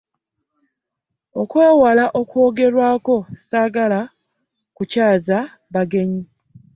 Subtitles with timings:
[1.41, 3.99] Okwewala okwogerwako ssaagala
[4.75, 5.37] kukyaza
[5.73, 6.23] bagenyi.